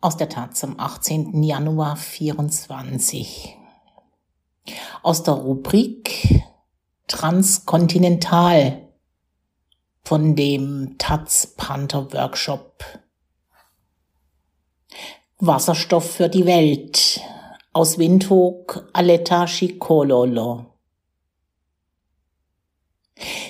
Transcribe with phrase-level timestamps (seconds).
[0.00, 1.42] aus der Taz am 18.
[1.42, 3.56] Januar 24.
[5.02, 6.44] Aus der Rubrik
[7.08, 8.88] Transkontinental
[10.04, 12.84] von dem Taz Panther Workshop.
[15.38, 17.20] Wasserstoff für die Welt
[17.72, 20.66] aus Windhoek Aletta Schikololo.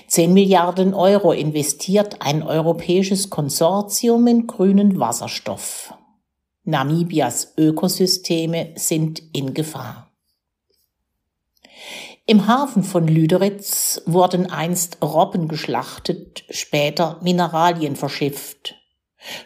[0.06, 5.97] 10 Milliarden Euro investiert ein europäisches Konsortium in grünen Wasserstoff.
[6.68, 10.12] Namibias Ökosysteme sind in Gefahr.
[12.26, 18.74] Im Hafen von Lüderitz wurden einst Robben geschlachtet, später Mineralien verschifft.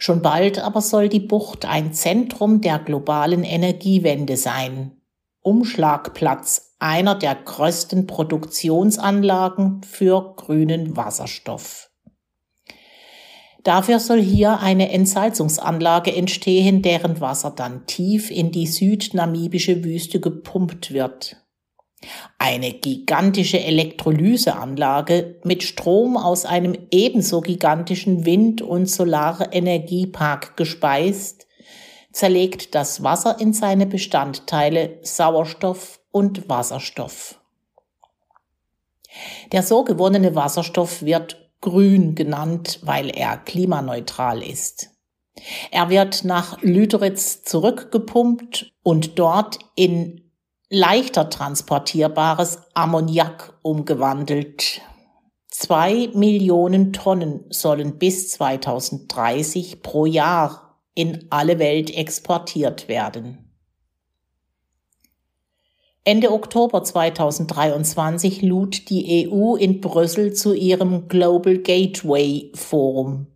[0.00, 5.00] Schon bald aber soll die Bucht ein Zentrum der globalen Energiewende sein.
[5.42, 11.91] Umschlagplatz einer der größten Produktionsanlagen für grünen Wasserstoff.
[13.62, 20.92] Dafür soll hier eine Entsalzungsanlage entstehen, deren Wasser dann tief in die südnamibische Wüste gepumpt
[20.92, 21.36] wird.
[22.38, 31.46] Eine gigantische Elektrolyseanlage mit Strom aus einem ebenso gigantischen Wind- und Solarenergiepark gespeist,
[32.12, 37.38] zerlegt das Wasser in seine Bestandteile Sauerstoff und Wasserstoff.
[39.52, 44.90] Der so gewonnene Wasserstoff wird grün genannt, weil er klimaneutral ist.
[45.70, 50.30] Er wird nach Lüderitz zurückgepumpt und dort in
[50.68, 54.82] leichter transportierbares Ammoniak umgewandelt.
[55.48, 63.51] Zwei Millionen Tonnen sollen bis 2030 pro Jahr in alle Welt exportiert werden.
[66.04, 73.28] Ende Oktober 2023 lud die EU in Brüssel zu ihrem Global Gateway Forum.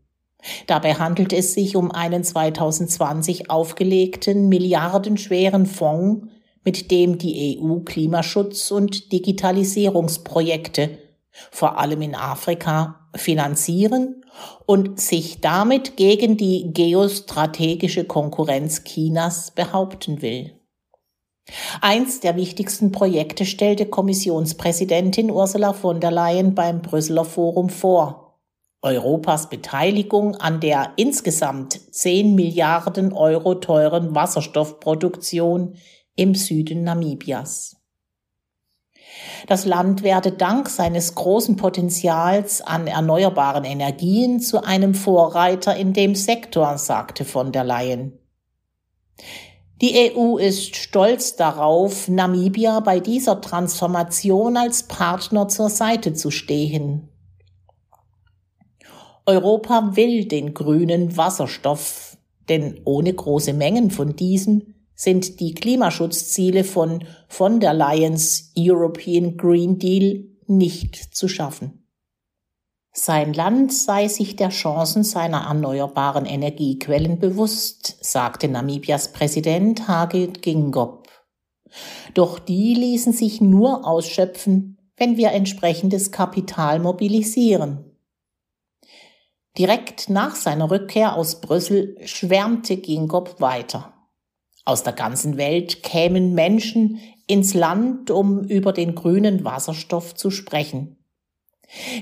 [0.67, 6.27] Dabei handelt es sich um einen 2020 aufgelegten milliardenschweren Fonds,
[6.65, 10.99] mit dem die EU Klimaschutz- und Digitalisierungsprojekte,
[11.53, 14.25] vor allem in Afrika, finanzieren
[14.67, 20.56] und sich damit gegen die geostrategische Konkurrenz Chinas behaupten will.
[21.81, 28.27] Eins der wichtigsten Projekte stellte Kommissionspräsidentin Ursula von der Leyen beim Brüsseler Forum vor.
[28.83, 35.77] Europas Beteiligung an der insgesamt 10 Milliarden Euro teuren Wasserstoffproduktion
[36.15, 37.77] im Süden Namibias.
[39.47, 46.15] Das Land werde dank seines großen Potenzials an erneuerbaren Energien zu einem Vorreiter in dem
[46.15, 48.19] Sektor, sagte von der Leyen.
[49.83, 57.09] Die EU ist stolz darauf, Namibia bei dieser Transformation als Partner zur Seite zu stehen.
[59.27, 62.17] Europa will den grünen Wasserstoff,
[62.49, 69.79] denn ohne große Mengen von diesem sind die Klimaschutzziele von von der Leyens European Green
[69.79, 71.86] Deal nicht zu schaffen.
[72.99, 81.07] Sein Land sei sich der Chancen seiner erneuerbaren Energiequellen bewusst, sagte Namibias Präsident Hage Gingop.
[82.15, 87.85] Doch die ließen sich nur ausschöpfen, wenn wir entsprechendes Kapital mobilisieren.
[89.59, 93.93] Direkt nach seiner Rückkehr aus Brüssel schwärmte Gingop weiter.
[94.65, 100.97] Aus der ganzen Welt kämen Menschen ins Land, um über den grünen Wasserstoff zu sprechen.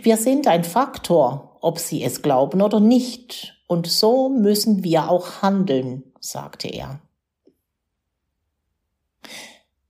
[0.03, 5.43] Wir sind ein Faktor, ob Sie es glauben oder nicht, und so müssen wir auch
[5.43, 7.01] handeln, sagte er.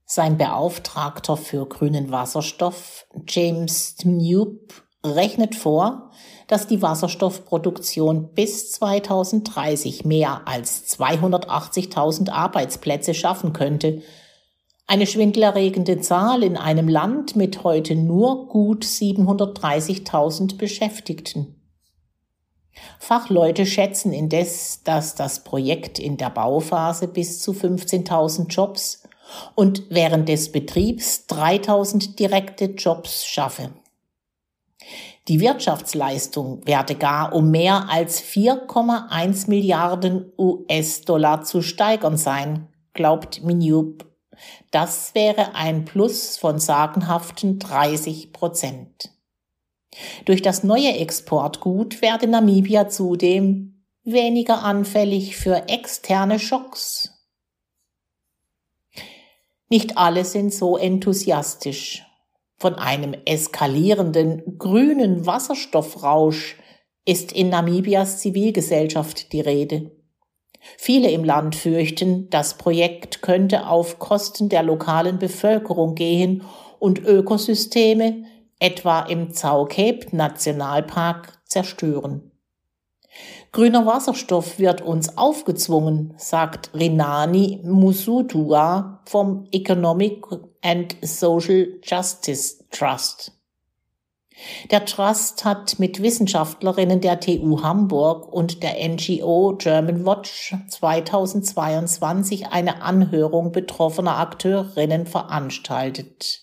[0.05, 6.11] Sein Beauftragter für grünen Wasserstoff, James Newp, rechnet vor,
[6.47, 14.03] dass die Wasserstoffproduktion bis 2030 mehr als 280.000 Arbeitsplätze schaffen könnte
[14.87, 21.55] eine schwindelerregende Zahl in einem Land mit heute nur gut 730.000 Beschäftigten.
[22.99, 29.03] Fachleute schätzen indes, dass das Projekt in der Bauphase bis zu 15.000 Jobs
[29.55, 33.71] und während des Betriebs 3.000 direkte Jobs schaffe.
[35.27, 44.05] Die Wirtschaftsleistung werde gar um mehr als 4,1 Milliarden US-Dollar zu steigern sein, glaubt Minub
[44.71, 49.11] das wäre ein Plus von sagenhaften 30 Prozent.
[50.25, 57.11] Durch das neue Exportgut werde Namibia zudem weniger anfällig für externe Schocks.
[59.69, 62.05] Nicht alle sind so enthusiastisch.
[62.57, 66.57] Von einem eskalierenden grünen Wasserstoffrausch
[67.05, 69.94] ist in Namibias Zivilgesellschaft die Rede.
[70.77, 76.43] Viele im Land fürchten, das Projekt könnte auf Kosten der lokalen Bevölkerung gehen
[76.79, 78.23] und Ökosysteme,
[78.59, 82.31] etwa im Zaucape Nationalpark, zerstören.
[83.51, 90.25] Grüner Wasserstoff wird uns aufgezwungen, sagt Rinani Musutua vom Economic
[90.61, 93.34] and Social Justice Trust.
[94.69, 102.81] Der Trust hat mit Wissenschaftlerinnen der TU Hamburg und der NGO German Watch 2022 eine
[102.81, 106.41] Anhörung betroffener Akteurinnen veranstaltet.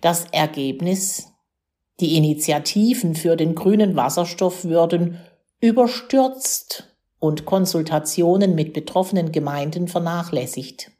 [0.00, 1.32] Das Ergebnis
[2.00, 5.20] die Initiativen für den grünen Wasserstoff würden
[5.60, 6.88] überstürzt
[7.20, 10.90] und Konsultationen mit betroffenen Gemeinden vernachlässigt.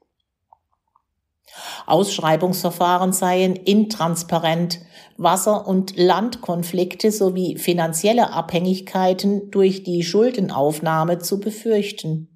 [1.87, 4.81] Ausschreibungsverfahren seien intransparent,
[5.17, 12.29] Wasser- und Landkonflikte sowie finanzielle Abhängigkeiten durch die Schuldenaufnahme zu befürchten.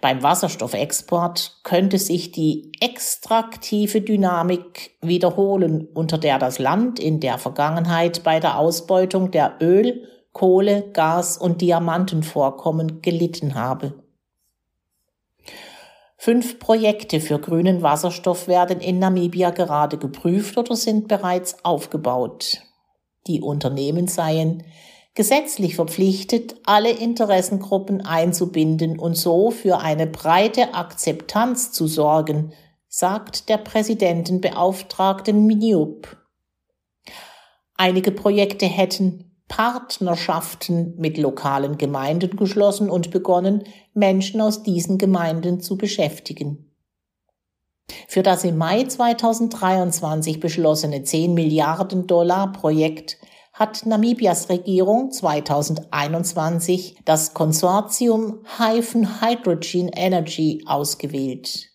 [0.00, 8.22] Beim Wasserstoffexport könnte sich die extraktive Dynamik wiederholen, unter der das Land in der Vergangenheit
[8.24, 14.03] bei der Ausbeutung der Öl-, Kohle-, Gas- und Diamantenvorkommen gelitten habe.
[16.24, 22.62] Fünf Projekte für grünen Wasserstoff werden in Namibia gerade geprüft oder sind bereits aufgebaut.
[23.26, 24.62] Die Unternehmen seien
[25.14, 32.54] gesetzlich verpflichtet, alle Interessengruppen einzubinden und so für eine breite Akzeptanz zu sorgen,
[32.88, 36.16] sagt der Präsidentenbeauftragte Miniup.
[37.76, 45.76] Einige Projekte hätten Partnerschaften mit lokalen Gemeinden geschlossen und begonnen, Menschen aus diesen Gemeinden zu
[45.76, 46.70] beschäftigen.
[48.08, 53.18] Für das im Mai 2023 beschlossene 10 Milliarden Dollar Projekt
[53.52, 61.73] hat Namibias Regierung 2021 das Konsortium Hyphen Hydrogen Energy ausgewählt.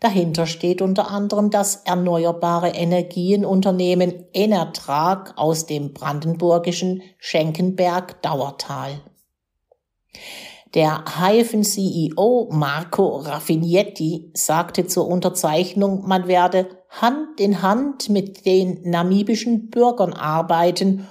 [0.00, 9.02] Dahinter steht unter anderem das erneuerbare Energienunternehmen Enertrag aus dem brandenburgischen Schenkenberg Dauertal.
[10.72, 19.68] Der Hyphen-CEO Marco Raffinietti sagte zur Unterzeichnung, man werde Hand in Hand mit den namibischen
[19.68, 21.08] Bürgern arbeiten,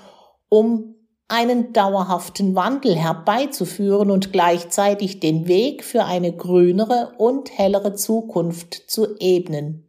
[0.50, 0.96] um
[1.30, 9.16] einen dauerhaften Wandel herbeizuführen und gleichzeitig den Weg für eine grünere und hellere Zukunft zu
[9.20, 9.86] ebnen.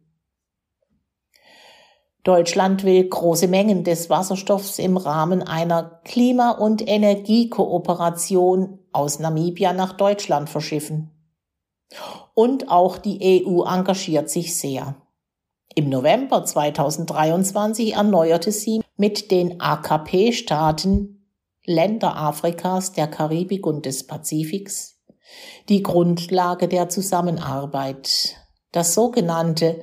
[2.23, 9.93] Deutschland will große Mengen des Wasserstoffs im Rahmen einer Klima- und Energiekooperation aus Namibia nach
[9.93, 11.09] Deutschland verschiffen.
[12.35, 14.95] Und auch die EU engagiert sich sehr.
[15.73, 21.20] Im November 2023 erneuerte sie mit den AKP-Staaten
[21.65, 25.01] Länder Afrikas, der Karibik und des Pazifiks
[25.69, 28.35] die Grundlage der Zusammenarbeit.
[28.71, 29.81] Das sogenannte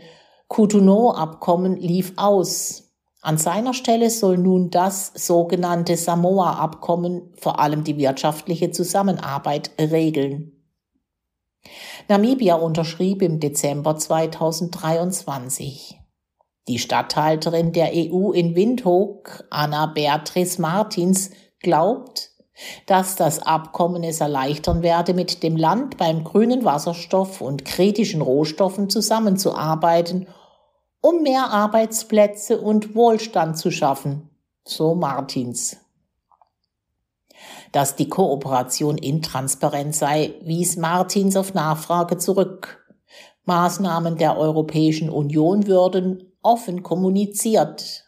[0.49, 2.85] Cotonou-Abkommen lief aus.
[3.21, 10.53] An seiner Stelle soll nun das sogenannte Samoa-Abkommen vor allem die wirtschaftliche Zusammenarbeit regeln.
[12.09, 15.99] Namibia unterschrieb im Dezember 2023.
[16.69, 21.31] Die Statthalterin der EU in Windhoek, Anna Beatrice Martins,
[21.61, 22.31] glaubt,
[22.87, 28.91] dass das Abkommen es erleichtern werde, mit dem Land beim grünen Wasserstoff und kritischen Rohstoffen
[28.91, 30.27] zusammenzuarbeiten,
[31.01, 34.31] um mehr Arbeitsplätze und Wohlstand zu schaffen,
[34.65, 35.77] so Martins.
[37.71, 42.85] Dass die Kooperation intransparent sei, wies Martins auf Nachfrage zurück.
[43.45, 48.08] Maßnahmen der Europäischen Union würden offen kommuniziert.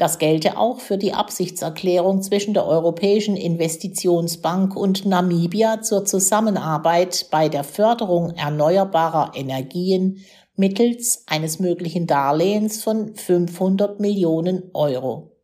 [0.00, 7.50] Das gelte auch für die Absichtserklärung zwischen der Europäischen Investitionsbank und Namibia zur Zusammenarbeit bei
[7.50, 10.24] der Förderung erneuerbarer Energien
[10.56, 15.36] mittels eines möglichen Darlehens von 500 Millionen Euro.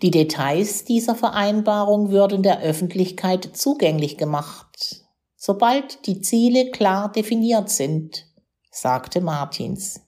[0.00, 5.04] Die Details dieser Vereinbarung würden der Öffentlichkeit zugänglich gemacht,
[5.36, 8.24] sobald die Ziele klar definiert sind,
[8.70, 10.00] sagte Martins.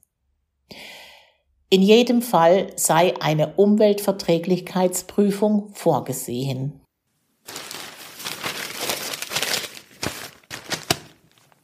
[1.73, 6.82] In jedem Fall sei eine Umweltverträglichkeitsprüfung vorgesehen.